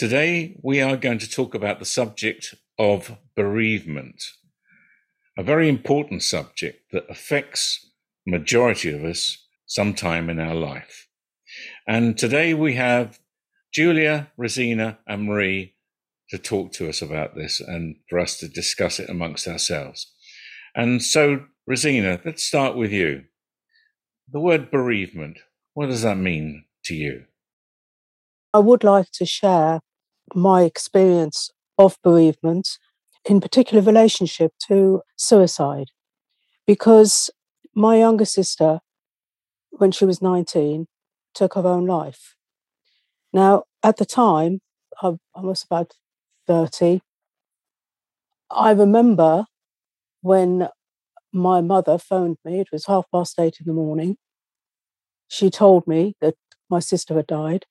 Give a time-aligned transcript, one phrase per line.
[0.00, 4.24] Today we are going to talk about the subject of bereavement,
[5.36, 7.86] a very important subject that affects
[8.24, 11.06] the majority of us sometime in our life.
[11.86, 13.20] And today we have
[13.74, 15.74] Julia, Rosina, and Marie
[16.30, 20.10] to talk to us about this and for us to discuss it amongst ourselves.
[20.74, 23.24] And so, Rosina, let's start with you.
[24.32, 25.40] The word bereavement,
[25.74, 27.26] what does that mean to you?
[28.54, 29.80] I would like to share
[30.34, 32.78] my experience of bereavement,
[33.24, 35.88] in particular relationship to suicide,
[36.66, 37.30] because
[37.74, 38.80] my younger sister,
[39.70, 40.86] when she was 19,
[41.34, 42.36] took her own life.
[43.32, 44.60] Now, at the time,
[45.02, 45.92] I, I was about
[46.46, 47.00] 30.
[48.50, 49.46] I remember
[50.22, 50.68] when
[51.32, 54.16] my mother phoned me, it was half past eight in the morning.
[55.28, 56.34] She told me that
[56.68, 57.66] my sister had died.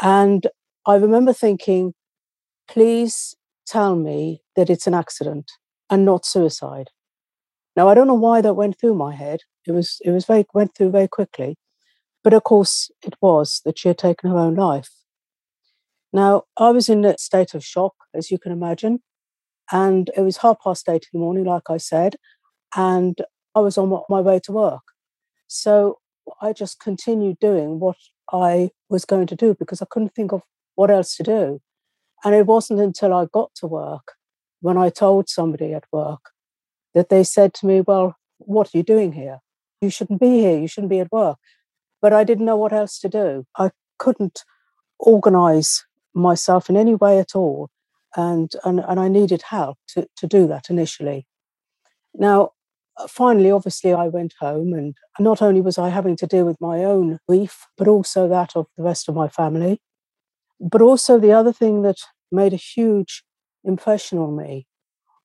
[0.00, 0.46] And
[0.86, 1.94] I remember thinking,
[2.68, 3.34] please
[3.66, 5.50] tell me that it's an accident
[5.90, 6.88] and not suicide.
[7.76, 9.40] Now I don't know why that went through my head.
[9.66, 11.56] It was it was very went through very quickly.
[12.24, 14.90] But of course it was that she had taken her own life.
[16.12, 19.00] Now I was in a state of shock, as you can imagine.
[19.72, 22.16] And it was half past eight in the morning, like I said,
[22.74, 23.16] and
[23.54, 24.82] I was on my way to work.
[25.46, 25.98] So
[26.40, 27.96] I just continued doing what
[28.32, 30.42] I was going to do because I couldn't think of
[30.80, 31.60] what else to do.
[32.24, 34.12] And it wasn't until I got to work
[34.62, 36.30] when I told somebody at work
[36.94, 39.40] that they said to me, Well, what are you doing here?
[39.82, 40.58] You shouldn't be here.
[40.58, 41.36] You shouldn't be at work.
[42.00, 43.44] But I didn't know what else to do.
[43.58, 44.42] I couldn't
[44.98, 47.68] organize myself in any way at all.
[48.16, 51.26] And, and, and I needed help to, to do that initially.
[52.14, 52.52] Now,
[53.06, 56.78] finally, obviously, I went home, and not only was I having to deal with my
[56.84, 59.78] own grief, but also that of the rest of my family.
[60.60, 61.96] But also, the other thing that
[62.30, 63.24] made a huge
[63.64, 64.66] impression on me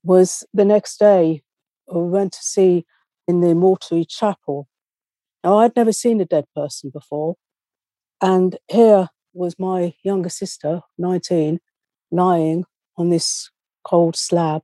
[0.04, 1.42] was the next day
[1.92, 2.86] we went to see
[3.28, 4.68] in the mortuary chapel.
[5.44, 7.36] Now, I'd never seen a dead person before.
[8.22, 11.60] And here was my younger sister, 19,
[12.12, 12.66] lying
[12.98, 13.52] on this
[13.84, 14.62] cold slab.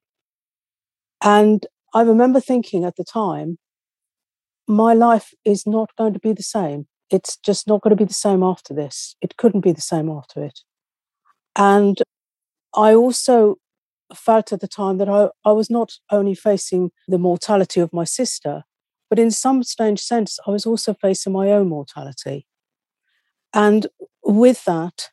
[1.24, 3.60] And I remember thinking at the time,
[4.68, 6.88] my life is not going to be the same.
[7.12, 9.16] It's just not going to be the same after this.
[9.22, 10.62] It couldn't be the same after it.
[11.56, 12.02] And
[12.74, 13.58] I also
[14.16, 18.04] felt at the time that I, I was not only facing the mortality of my
[18.06, 18.64] sister,
[19.10, 22.48] but in some strange sense, I was also facing my own mortality.
[23.54, 23.88] And
[24.24, 25.10] with that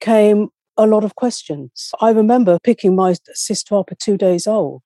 [0.00, 1.92] came a lot of questions.
[2.00, 4.82] I remember picking my sister up at two days old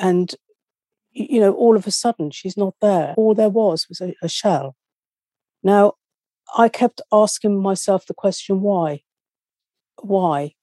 [0.00, 0.34] and
[1.12, 4.28] you know all of a sudden she's not there all there was was a, a
[4.28, 4.76] shell
[5.64, 5.94] now
[6.56, 9.02] i kept asking myself the question why?
[10.02, 10.54] Why?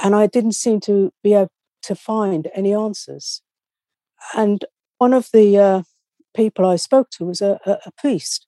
[0.00, 1.50] And i didn't seem to be able
[1.82, 3.42] to find any answers.
[4.34, 4.64] And
[4.98, 5.82] one of the uh,
[6.34, 8.46] people i spoke to was a, a, a priest.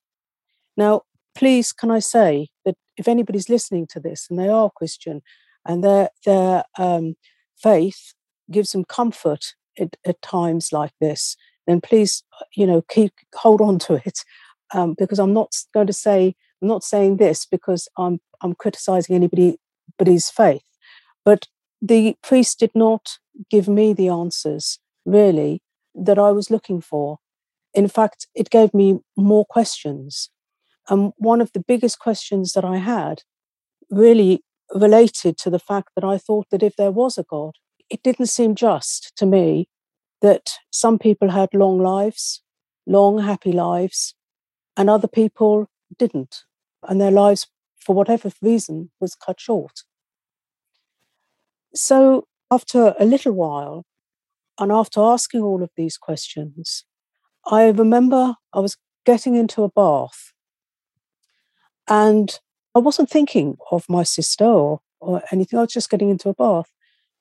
[0.77, 1.01] Now
[1.35, 5.21] please can i say that if anybody's listening to this and they are christian
[5.65, 7.15] and their their um,
[7.55, 8.13] faith
[8.51, 11.35] gives them comfort at, at times like this,
[11.67, 12.23] then please,
[12.55, 14.23] you know, keep hold on to it
[14.73, 19.15] um, because I'm not going to say I'm not saying this because I'm I'm criticizing
[19.15, 20.63] anybody's faith,
[21.25, 21.47] but
[21.81, 23.17] the priest did not
[23.49, 25.61] give me the answers really
[25.95, 27.17] that I was looking for.
[27.73, 30.29] In fact, it gave me more questions.
[30.89, 33.23] And one of the biggest questions that I had
[33.89, 34.43] really
[34.73, 37.53] related to the fact that I thought that if there was a God,
[37.89, 39.67] it didn't seem just to me
[40.21, 42.41] that some people had long lives,
[42.85, 44.15] long, happy lives,
[44.79, 46.45] and other people didn't.
[46.87, 47.47] And their lives,
[47.77, 49.83] for whatever reason, was cut short.
[51.75, 53.85] So, after a little while,
[54.57, 56.85] and after asking all of these questions,
[57.45, 60.31] I remember I was getting into a bath
[61.87, 62.39] and
[62.73, 65.59] I wasn't thinking of my sister or, or anything.
[65.59, 66.71] I was just getting into a bath.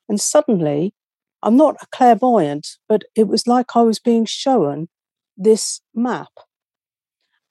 [0.09, 0.95] And suddenly,
[1.43, 4.89] I'm not a clairvoyant, but it was like I was being shown
[5.37, 6.31] this map.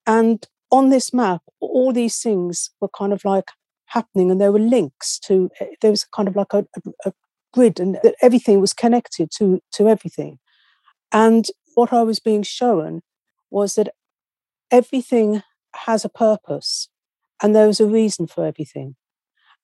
[0.08, 3.52] And on this map, all these things were kind of like
[3.88, 5.52] happening, and there were links to.
[5.62, 7.14] Eh, there was kind of like a, a, a
[7.54, 10.40] grid, and everything was connected to to everything.
[11.12, 13.02] And what I was being shown
[13.52, 13.90] was that
[14.72, 15.44] everything
[15.88, 16.90] has a purpose,
[17.42, 18.96] and there was a reason for everything.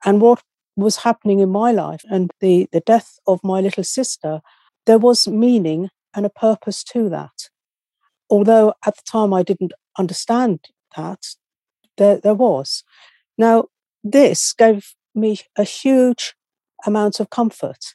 [0.06, 0.44] And what
[0.76, 4.42] was happening in my life and the, the death of my little sister,
[4.86, 7.50] there was meaning and a purpose to that.
[8.30, 10.60] Although at the time I didn't understand
[10.96, 11.36] that,
[11.98, 12.84] there, there was.
[13.38, 13.66] Now,
[14.04, 16.34] this gave me a huge
[16.86, 17.94] amount of comfort.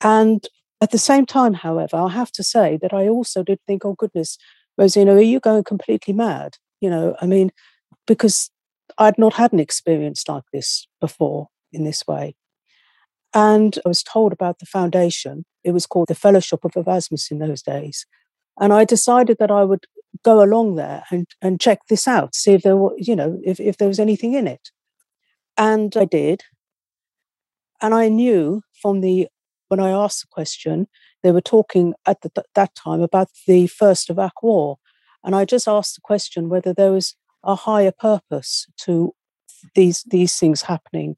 [0.00, 0.46] And
[0.80, 3.94] at the same time, however, I have to say that I also did think, oh,
[3.94, 4.38] goodness,
[4.76, 6.56] Rosina, are you going completely mad?
[6.80, 7.50] You know, I mean,
[8.06, 8.50] because
[8.98, 12.36] I'd not had an experience like this before in this way.
[13.32, 15.44] And I was told about the foundation.
[15.64, 18.06] It was called the Fellowship of Erasmus in those days.
[18.60, 19.86] And I decided that I would
[20.22, 23.58] go along there and, and check this out, see if there were, you know, if,
[23.60, 24.70] if there was anything in it.
[25.56, 26.42] And I did.
[27.80, 29.28] And I knew from the,
[29.68, 30.86] when I asked the question,
[31.22, 34.78] they were talking at the, that time about the First Iraq War.
[35.24, 39.14] And I just asked the question whether there was a higher purpose to
[39.74, 41.16] these, these things happening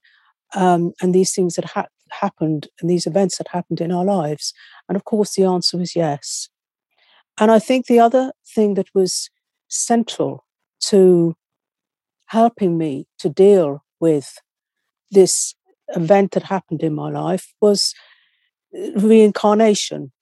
[0.54, 4.52] um, and these things that ha- happened and these events that happened in our lives?
[4.88, 6.48] And of course, the answer was yes.
[7.38, 9.30] And I think the other thing that was
[9.68, 10.44] central
[10.90, 11.34] to
[12.26, 14.28] helping me to deal with
[15.10, 15.54] this
[15.94, 17.94] event that happened in my life was
[18.76, 20.12] uh, reincarnation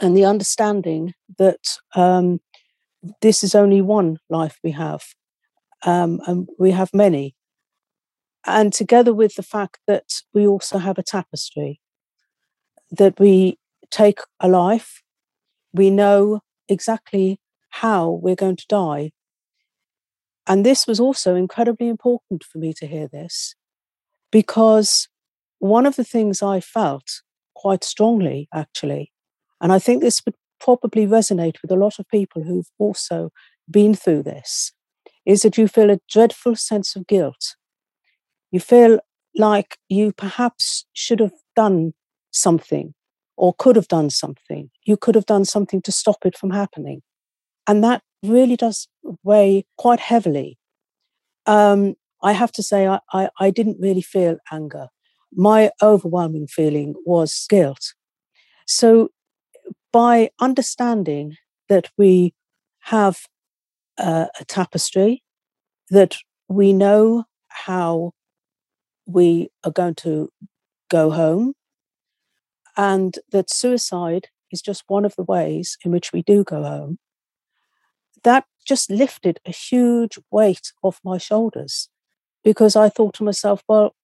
[0.00, 2.40] and the understanding that um,
[3.20, 5.02] this is only one life we have,
[5.84, 7.34] um, and we have many.
[8.46, 11.80] And together with the fact that we also have a tapestry,
[12.90, 13.58] that we
[13.90, 15.02] take a life,
[15.72, 17.40] we know exactly
[17.70, 19.12] how we're going to die.
[20.46, 23.54] And this was also incredibly important for me to hear this
[24.32, 25.08] because
[25.58, 27.22] one of the things I felt
[27.54, 29.12] quite strongly, actually,
[29.60, 33.30] and I think this would probably resonate with a lot of people who've also
[33.70, 34.72] been through this,
[35.26, 37.56] is that you feel a dreadful sense of guilt
[38.50, 38.98] you feel
[39.36, 41.92] like you perhaps should have done
[42.30, 42.94] something
[43.36, 44.70] or could have done something.
[44.84, 47.02] You could have done something to stop it from happening.
[47.68, 48.88] And that really does
[49.22, 50.58] weigh quite heavily.
[51.46, 54.88] Um, I have to say, I, I, I didn't really feel anger.
[55.32, 57.92] My overwhelming feeling was guilt.
[58.66, 59.10] So,
[59.92, 61.36] by understanding
[61.68, 62.34] that we
[62.80, 63.20] have
[63.98, 65.22] uh, a tapestry,
[65.90, 66.16] that
[66.48, 68.12] we know how
[69.06, 70.30] we are going to
[70.90, 71.52] go home,
[72.76, 76.98] and that suicide is just one of the ways in which we do go home.
[78.24, 81.88] That just lifted a huge weight off my shoulders
[82.44, 83.94] because I thought to myself, well,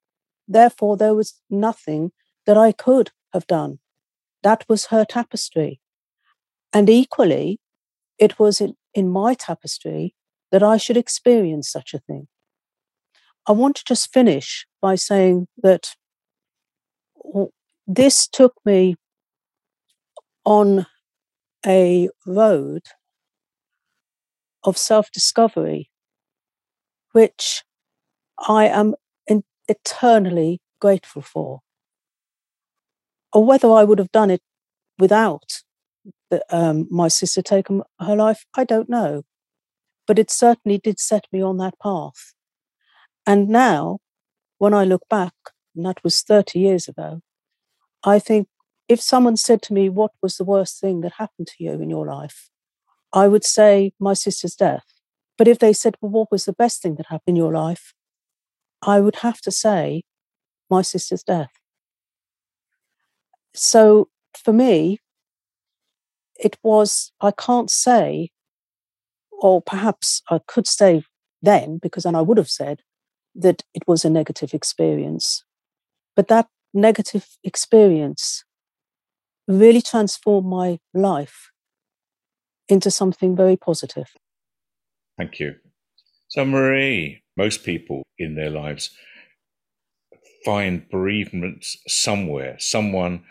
[0.49, 2.13] therefore, there was nothing
[2.47, 3.79] that I could have done.
[4.43, 5.81] That was her tapestry.
[6.73, 7.61] And equally,
[8.19, 10.15] it was in, in my tapestry
[10.51, 12.29] that I should experience such a thing.
[13.47, 15.95] I want to just finish by saying that
[17.87, 18.97] this took me
[20.45, 20.87] on
[21.67, 22.83] a road
[24.65, 25.91] of self discovery,
[27.13, 27.63] which
[28.39, 28.95] I am
[29.69, 31.61] eternally grateful for.
[33.33, 34.43] Or whether I would have done it
[34.99, 35.63] without
[36.31, 39.23] the, um, my sister taking her life, I don't know.
[40.07, 42.35] But it certainly did set me on that path.
[43.27, 43.99] And now,
[44.59, 45.33] when I look back,
[45.75, 47.21] and that was 30 years ago,
[48.05, 48.49] I think
[48.87, 51.89] if someone said to me, What was the worst thing that happened to you in
[51.91, 52.51] your life?
[53.15, 54.85] I would say, My sister's death.
[55.39, 57.95] But if they said, Well, what was the best thing that happened in your life?
[58.83, 60.03] I would have to say,
[60.69, 61.53] My sister's death.
[63.55, 64.99] So for me,
[66.39, 68.31] it was, I can't say,
[69.31, 71.05] or perhaps I could say
[71.41, 72.83] then, because then I would have said,
[73.37, 75.45] that it was a negative experience.
[76.17, 78.45] But that negative experience
[79.47, 81.51] really transformed my life
[82.69, 84.15] into something very positive.
[85.19, 85.57] Thank you.
[86.29, 88.91] So, Marie, most people in their lives
[90.45, 92.57] find bereavement somewhere.
[92.59, 93.25] Someone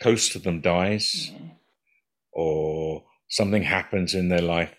[0.00, 1.38] close to them dies, yeah.
[2.32, 4.74] or something happens in their life.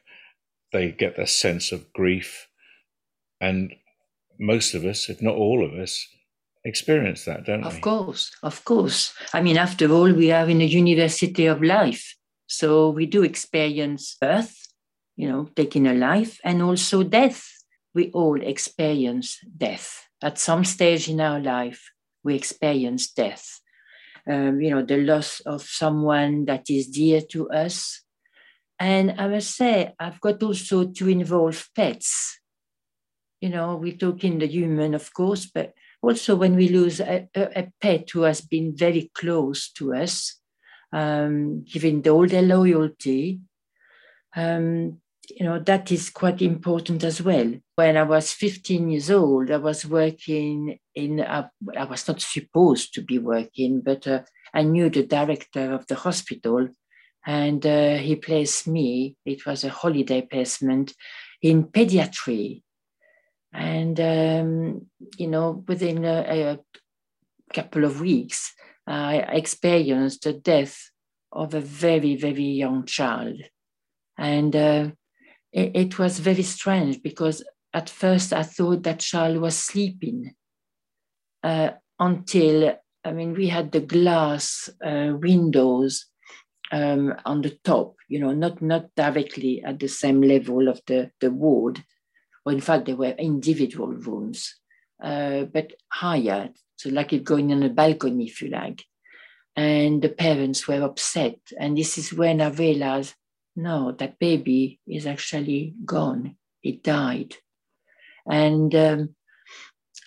[0.73, 2.47] They get a sense of grief.
[3.39, 3.73] And
[4.39, 6.07] most of us, if not all of us,
[6.63, 7.77] experience that, don't of we?
[7.77, 9.13] Of course, of course.
[9.33, 12.15] I mean, after all, we are in a university of life.
[12.51, 14.67] So we do experience birth,
[15.15, 17.47] you know, taking a life, and also death.
[17.95, 20.07] We all experience death.
[20.21, 21.81] at some stage in our life,
[22.23, 23.61] we experience death.
[24.29, 28.03] Um, you know, the loss of someone that is dear to us.
[28.77, 32.37] And I must say, I've got also to involve pets.
[33.39, 37.29] You know, we talk in the human, of course, but also when we lose a,
[37.33, 40.40] a, a pet who has been very close to us,
[40.91, 43.39] um, giving all their loyalty,
[44.35, 47.53] um, you know, that is quite important as well.
[47.75, 52.93] When I was 15 years old, I was working in, a, I was not supposed
[52.95, 54.21] to be working, but uh,
[54.53, 56.69] I knew the director of the hospital
[57.25, 60.93] and uh, he placed me, it was a holiday placement
[61.41, 62.63] in pediatry.
[63.53, 66.59] And, um, you know, within a, a
[67.53, 68.53] couple of weeks,
[68.87, 70.91] I experienced the death
[71.31, 73.41] of a very, very young child.
[74.17, 74.91] And uh,
[75.51, 80.33] it, it, was very strange because at first I thought that child was sleeping
[81.43, 86.07] uh, until, I mean, we had the glass uh, windows
[86.71, 91.11] um, on the top, you know, not, not directly at the same level of the,
[91.19, 91.83] the ward.
[92.45, 94.55] Or in fact, they were individual rooms,
[95.03, 96.49] uh, but higher.
[96.81, 98.83] So like it going on a balcony, if you like.
[99.55, 101.37] And the parents were upset.
[101.59, 103.13] And this is when I realized
[103.55, 106.37] no, that baby is actually gone.
[106.63, 107.35] It died.
[108.25, 109.15] And um,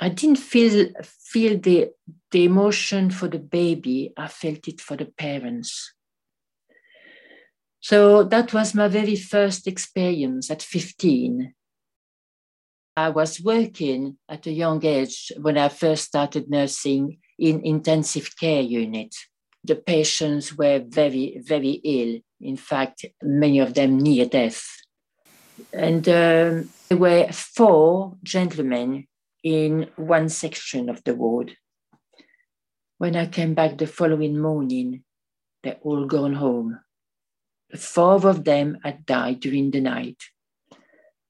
[0.00, 1.90] I didn't feel feel the
[2.30, 4.12] the emotion for the baby.
[4.16, 5.94] I felt it for the parents.
[7.80, 11.54] So that was my very first experience at 15.
[12.96, 18.62] I was working at a young age when I first started nursing in intensive care
[18.62, 19.14] unit.
[19.64, 24.62] The patients were very, very ill in fact, many of them near death.
[25.72, 29.06] And um, there were four gentlemen
[29.42, 31.56] in one section of the ward.
[32.98, 35.04] When I came back the following morning,
[35.62, 36.80] they're all gone home.
[37.74, 40.22] Four of them had died during the night.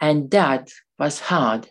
[0.05, 0.69] And that
[0.99, 1.71] was hard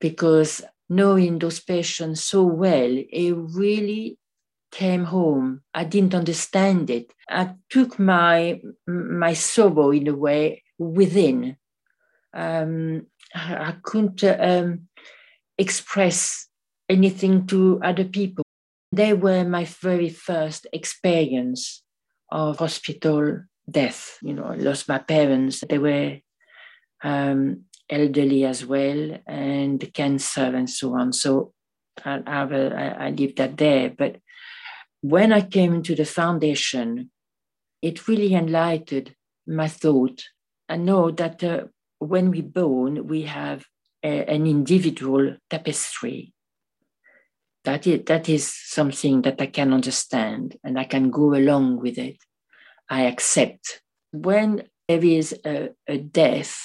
[0.00, 4.16] because knowing those patients so well, it really
[4.72, 7.12] came home, I didn't understand it.
[7.28, 11.58] I took my my sorrow in a way within.
[12.32, 14.88] Um, I, couldn't um,
[15.58, 16.48] express
[16.88, 18.44] anything to other people.
[18.90, 21.82] They were my very first experience
[22.30, 24.16] of hospital death.
[24.22, 25.62] You know, I lost my parents.
[25.68, 26.20] They were
[27.02, 31.12] um, elderly as well, and cancer and so on.
[31.12, 31.52] So
[32.04, 34.16] I, I, I lived that there, but
[35.02, 37.10] when I came into the foundation,
[37.80, 39.14] it really enlightened
[39.46, 40.22] my thought.
[40.68, 41.64] I know that uh,
[41.98, 43.64] when we born, we have
[44.02, 46.32] a, an individual tapestry.
[47.64, 51.98] That is, that is something that I can understand and I can go along with
[51.98, 52.16] it.
[52.88, 53.82] I accept.
[54.12, 56.58] When there is a, a death,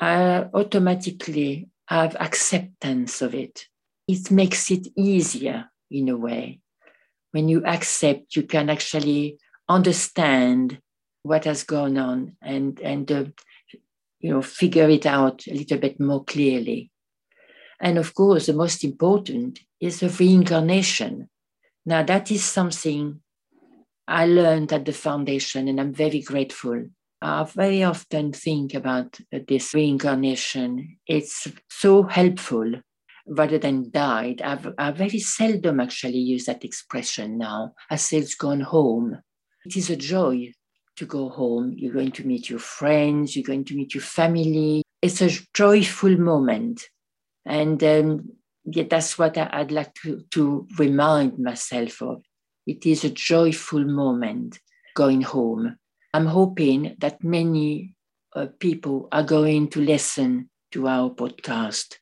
[0.00, 3.66] I automatically have acceptance of it.
[4.08, 6.60] It makes it easier in a way
[7.32, 9.38] when you accept, you can actually
[9.68, 10.80] understand
[11.22, 13.24] what has gone on and and uh,
[14.20, 16.90] you know figure it out a little bit more clearly.
[17.80, 21.30] And of course, the most important is the reincarnation.
[21.86, 23.20] Now, that is something
[24.06, 26.88] I learned at the foundation, and I'm very grateful.
[27.22, 30.96] I very often think about this reincarnation.
[31.06, 32.72] It's so helpful
[33.26, 34.40] rather than died.
[34.42, 37.74] I've, I very seldom actually use that expression now.
[37.90, 39.20] I say it's gone home.
[39.64, 40.52] It is a joy
[40.96, 41.74] to go home.
[41.76, 44.82] You're going to meet your friends, you're going to meet your family.
[45.02, 46.82] It's a joyful moment.
[47.44, 48.30] And um,
[48.64, 52.22] yeah, that's what I, would like to, to remind myself of.
[52.66, 54.58] It is a joyful moment
[54.94, 55.76] going home.
[56.12, 57.94] I'm hoping that many
[58.34, 61.96] uh, people are going to listen to our podcast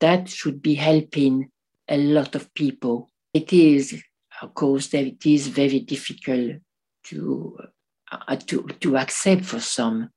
[0.00, 1.50] that should be helping
[1.88, 3.10] a lot of people.
[3.34, 4.02] It is,
[4.42, 6.58] of course, that it is very difficult
[7.04, 7.58] to,
[8.10, 10.10] uh, to, to accept for some.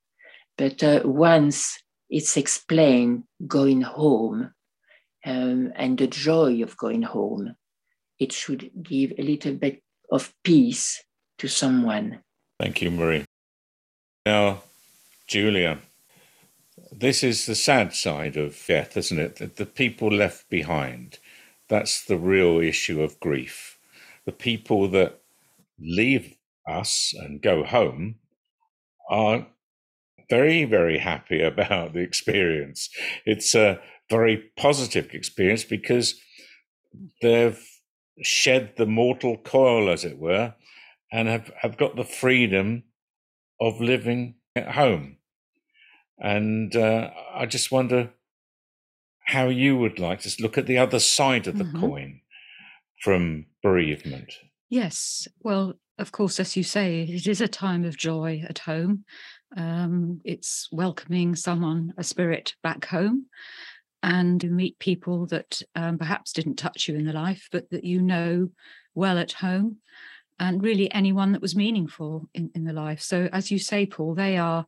[0.58, 4.54] But uh, once it's explained going home
[5.26, 7.56] um, and the joy of going home,
[8.20, 11.04] it should give a little bit of peace
[11.40, 12.20] to someone.
[12.62, 13.26] Thank you, Marie.
[14.24, 14.62] Now,
[15.26, 15.80] Julia,
[16.92, 19.38] this is the sad side of death, isn't it?
[19.38, 21.18] The, the people left behind.
[21.70, 23.80] That's the real issue of grief.
[24.28, 25.22] The people that
[25.80, 26.36] leave
[26.70, 28.18] us and go home
[29.10, 29.48] are
[30.30, 32.92] very, very happy about the experience.
[33.26, 36.14] It's a very positive experience because
[37.24, 37.60] they've
[38.22, 40.54] shed the mortal coil, as it were,
[41.12, 42.84] and have, have got the freedom
[43.60, 45.18] of living at home.
[46.20, 48.12] And uh, I just wonder
[49.26, 51.80] how you would like to look at the other side of the mm-hmm.
[51.80, 52.22] coin
[53.02, 54.34] from bereavement.
[54.70, 55.28] Yes.
[55.42, 59.06] Well, of course, as you say, it is a time of joy at home.
[59.56, 63.26] Um, it's welcoming someone, a spirit, back home
[64.04, 68.02] and meet people that um, perhaps didn't touch you in the life, but that you
[68.02, 68.50] know
[68.96, 69.78] well at home,
[70.42, 73.00] and really anyone that was meaningful in, in the life.
[73.00, 74.66] So, as you say, Paul, they are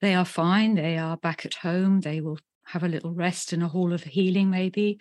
[0.00, 0.74] they are fine.
[0.74, 2.00] They are back at home.
[2.00, 4.98] They will have a little rest in a hall of healing, maybe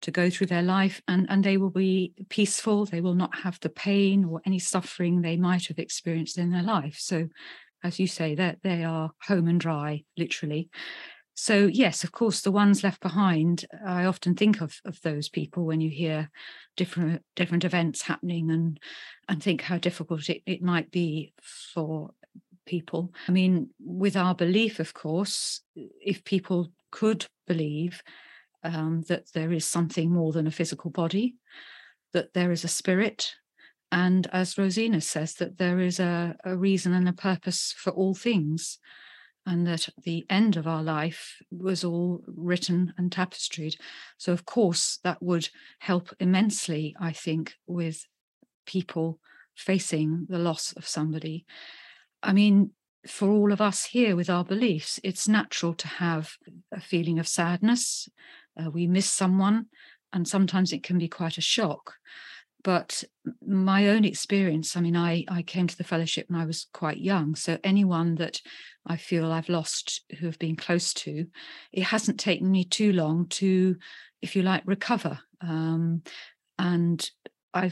[0.00, 2.84] to go through their life and, and they will be peaceful.
[2.84, 6.62] They will not have the pain or any suffering they might have experienced in their
[6.62, 6.96] life.
[6.98, 7.28] So,
[7.82, 10.70] as you say, that they are home and dry, literally.
[11.34, 13.64] So yes, of course, the ones left behind.
[13.84, 16.30] I often think of of those people when you hear
[16.76, 18.78] different different events happening, and
[19.28, 22.10] and think how difficult it, it might be for
[22.66, 23.12] people.
[23.28, 28.02] I mean, with our belief, of course, if people could believe
[28.62, 31.34] um, that there is something more than a physical body,
[32.12, 33.34] that there is a spirit,
[33.90, 38.14] and as Rosina says, that there is a, a reason and a purpose for all
[38.14, 38.78] things
[39.46, 43.76] and that the end of our life was all written and tapestried.
[44.16, 45.48] So, of course, that would
[45.80, 48.06] help immensely, I think, with
[48.66, 49.20] people
[49.54, 51.44] facing the loss of somebody.
[52.22, 52.70] I mean,
[53.06, 56.36] for all of us here with our beliefs, it's natural to have
[56.72, 58.08] a feeling of sadness.
[58.58, 59.66] Uh, we miss someone,
[60.12, 61.94] and sometimes it can be quite a shock
[62.64, 63.04] but
[63.46, 66.98] my own experience i mean i i came to the fellowship when i was quite
[66.98, 68.40] young so anyone that
[68.86, 71.26] i feel i've lost who have been close to
[71.72, 73.76] it hasn't taken me too long to
[74.20, 76.02] if you like recover um,
[76.58, 77.10] and
[77.52, 77.70] i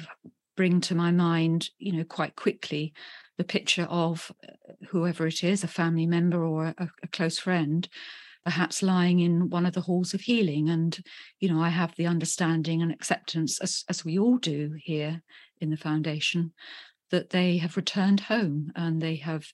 [0.56, 2.92] bring to my mind you know quite quickly
[3.38, 4.52] the picture of uh,
[4.90, 7.88] whoever it is a family member or a, a close friend
[8.44, 10.68] perhaps lying in one of the halls of healing.
[10.68, 10.98] And,
[11.40, 15.22] you know, I have the understanding and acceptance, as, as we all do here
[15.60, 16.52] in the foundation,
[17.10, 19.46] that they have returned home and they have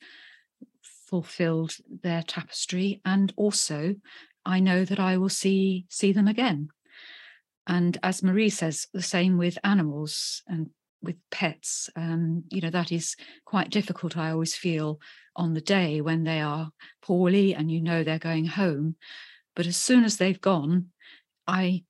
[1.09, 3.01] fulfilled their tapestry.
[3.05, 3.97] And also,
[4.45, 6.69] I know that I will see see them again.
[7.67, 10.71] And as Marie says, the same with animals and
[11.03, 11.89] with pets.
[11.97, 15.01] Um, you know, that is quite difficult, I always feel,
[15.37, 16.71] on the day when they are
[17.03, 18.97] poorly and you know they're going home.
[19.55, 20.89] But as soon as they've gone,
[21.47, 21.85] I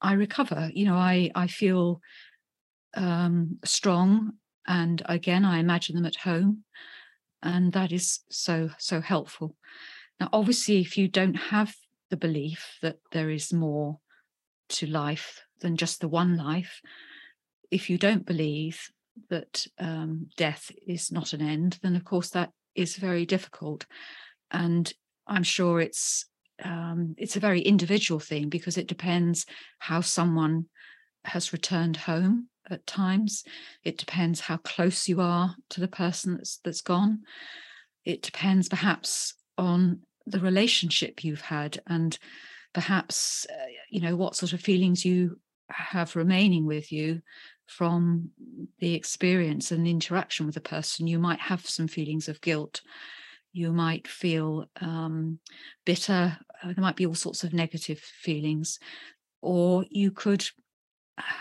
[0.00, 0.70] I recover.
[0.72, 2.00] You know, I I feel
[2.94, 4.32] um, strong,
[4.66, 6.64] and again, I imagine them at home,
[7.42, 9.56] and that is so so helpful.
[10.20, 11.74] Now, obviously, if you don't have
[12.10, 13.98] the belief that there is more
[14.68, 16.80] to life than just the one life,
[17.70, 18.88] if you don't believe
[19.30, 23.86] that um, death is not an end, then of course that is very difficult.
[24.50, 24.92] And
[25.26, 26.26] I'm sure it's
[26.64, 29.44] um, it's a very individual thing because it depends
[29.78, 30.66] how someone
[31.24, 33.44] has returned home at times.
[33.84, 37.22] It depends how close you are to the person that's that's gone.
[38.04, 42.18] It depends perhaps on the relationship you've had and
[42.74, 45.38] perhaps uh, you know what sort of feelings you
[45.70, 47.22] have remaining with you
[47.66, 48.30] from
[48.78, 52.80] the experience and interaction with a person, you might have some feelings of guilt.
[53.52, 55.38] You might feel um,
[55.84, 56.38] bitter.
[56.62, 58.78] Uh, there might be all sorts of negative feelings.
[59.42, 60.44] Or you could,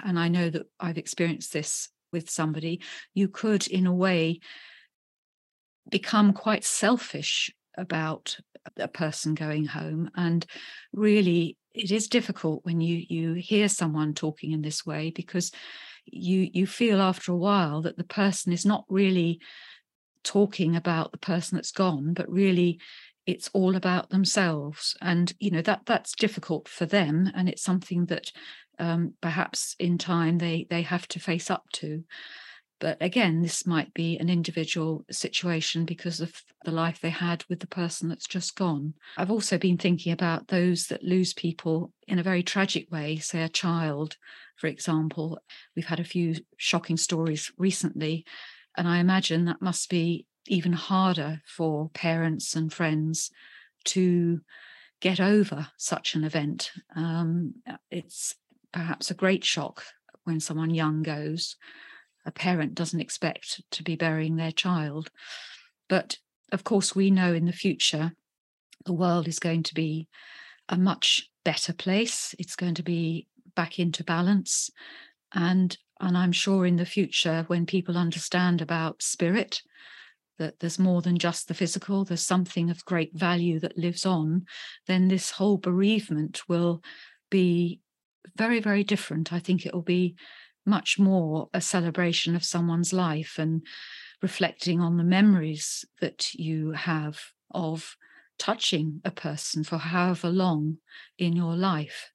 [0.04, 2.82] and I know that I've experienced this with somebody,
[3.14, 4.40] you could, in a way,
[5.90, 8.38] become quite selfish about
[8.78, 10.46] a person going home and
[10.92, 15.52] really it is difficult when you you hear someone talking in this way because
[16.06, 19.40] you you feel after a while that the person is not really
[20.24, 22.80] talking about the person that's gone but really
[23.26, 24.96] it's all about themselves.
[25.02, 28.32] And you know that that's difficult for them and it's something that
[28.78, 32.04] um, perhaps in time they they have to face up to
[32.80, 37.60] but again this might be an individual situation because of the life they had with
[37.60, 42.20] the person that's just gone i've also been thinking about those that lose people in
[42.20, 44.18] a very tragic way say a child
[44.56, 45.40] for example.
[45.76, 48.26] We've had a few shocking stories recently,
[48.78, 53.32] and I imagine that must be even harder for parents and friends
[53.86, 54.42] to
[55.02, 56.72] get over such an event.
[56.96, 57.56] Um,
[57.92, 58.36] it's
[58.72, 59.84] perhaps a great shock
[60.24, 61.56] when someone young goes.
[62.26, 65.10] A parent doesn't expect to be burying their child.
[65.88, 66.18] But
[66.52, 68.14] of course, we know in the future
[68.86, 70.08] the world is going to be
[70.70, 72.34] a much better place.
[72.40, 74.70] It's going to be back into balance.
[75.34, 79.62] And and I'm sure in the future, when people understand about spirit,
[80.38, 84.46] that there's more than just the physical, there's something of great value that lives on,
[84.88, 86.82] then this whole bereavement will
[87.30, 87.80] be
[88.36, 89.32] very, very different.
[89.32, 90.16] I think it will be
[90.66, 93.66] much more a celebration of someone's life and
[94.22, 97.20] reflecting on the memories that you have
[97.52, 97.96] of
[98.38, 100.78] touching a person for however long
[101.18, 102.12] in your life,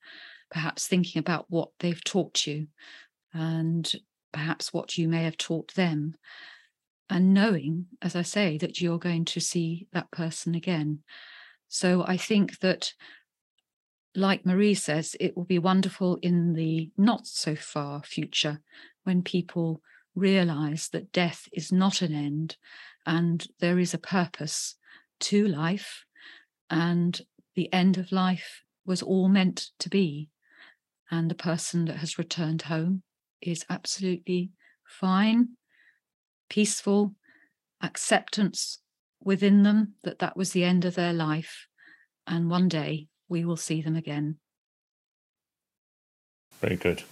[0.51, 2.67] perhaps thinking about what they've taught you
[3.33, 3.93] and
[4.33, 6.15] perhaps what you may have taught them.
[7.09, 11.01] And knowing, as I say, that you're going to see that person again.
[11.69, 12.93] So I think that,
[14.20, 18.61] like Marie says, it will be wonderful in the not so far future
[19.04, 19.80] when people
[20.14, 22.56] realize that death is not an end
[23.06, 24.76] and there is a purpose
[25.20, 26.04] to life
[26.68, 27.22] and
[27.54, 30.28] the end of life was all meant to be.
[31.11, 33.02] And the person that has returned home
[33.40, 34.50] is absolutely
[34.85, 35.50] fine,
[36.48, 37.14] peaceful,
[37.83, 38.78] acceptance
[39.22, 41.66] within them that that was the end of their life.
[42.26, 44.37] And one day we will see them again.
[46.61, 47.05] Very good.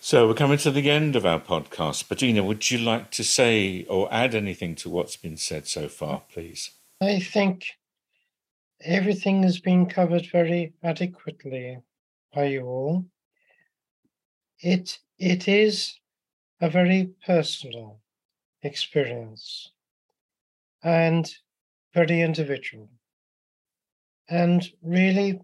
[0.00, 2.08] So we're coming to the end of our podcast.
[2.08, 6.22] Bettina, would you like to say or add anything to what's been said so far,
[6.32, 6.70] please?
[7.00, 7.66] I think
[8.84, 11.78] everything has been covered very adequately
[12.34, 13.06] by you all.
[14.60, 15.98] It it is
[16.60, 18.00] a very personal
[18.62, 19.72] experience
[20.82, 21.32] and
[21.94, 22.88] very individual.
[24.32, 25.38] And really,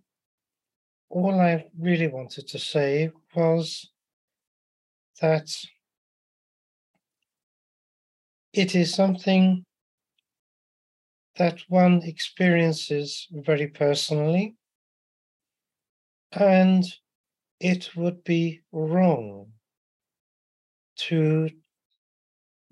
[1.11, 3.91] all I really wanted to say was
[5.21, 5.55] that
[8.55, 9.67] it is something
[11.37, 14.57] that one experiences very personally
[16.33, 16.83] and
[17.61, 19.53] it would be wrong
[21.09, 21.51] to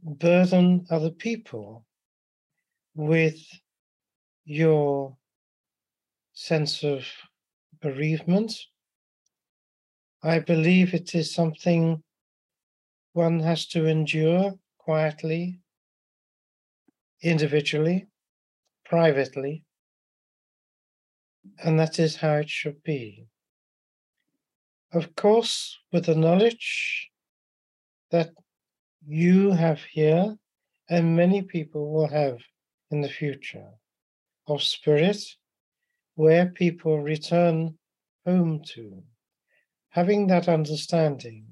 [0.03, 1.85] burden other people
[2.95, 3.39] with
[4.47, 5.15] your
[6.37, 7.07] sense of
[7.81, 8.53] bereavement.
[10.23, 12.03] I believe it is something
[13.15, 15.61] one has to endure quietly,
[17.23, 18.07] individually,
[18.85, 19.65] privately,
[21.65, 23.27] and that is how it should be.
[24.93, 27.09] Of course, with the knowledge
[28.11, 28.31] that
[29.07, 30.37] you have here
[30.91, 32.39] and many people will have
[32.91, 33.71] in the future
[34.47, 35.25] of spirit,
[36.17, 37.79] where people return
[38.25, 39.03] home to,
[39.91, 41.47] having that understanding,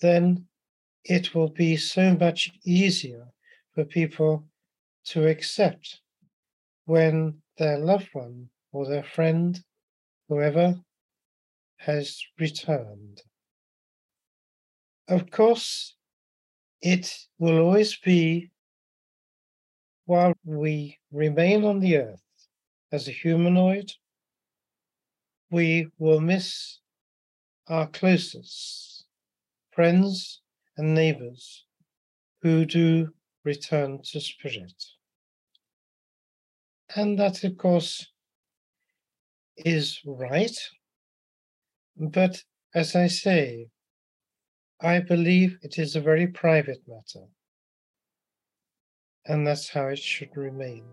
[0.00, 0.46] then
[1.04, 3.26] it will be so much easier
[3.72, 4.44] for people
[5.04, 6.00] to accept
[6.84, 9.60] when their loved one or their friend,
[10.28, 10.74] whoever,
[11.76, 13.22] has returned.
[15.08, 15.94] Of course,
[16.82, 18.50] it will always be
[20.06, 22.22] while we remain on the earth
[22.92, 23.92] as a humanoid,
[25.50, 26.78] we will miss
[27.68, 29.04] our closest
[29.70, 30.40] friends
[30.76, 31.64] and neighbors
[32.42, 33.08] who do
[33.44, 34.84] return to spirit.
[36.96, 38.06] And that, of course,
[39.56, 40.56] is right
[42.00, 42.42] but
[42.74, 43.68] as I say,
[44.80, 47.26] I believe it is a very private matter.
[49.26, 50.84] And that's how it should remain.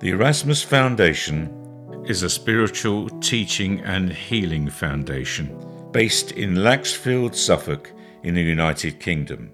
[0.00, 5.50] The Erasmus Foundation is a spiritual teaching and healing foundation
[5.90, 7.90] based in Laxfield, Suffolk,
[8.22, 9.50] in the United Kingdom.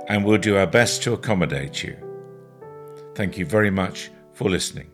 [0.07, 1.95] and we'll do our best to accommodate you.
[3.15, 4.89] Thank you very much for listening.